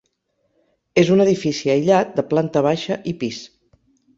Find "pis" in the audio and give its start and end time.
3.25-3.43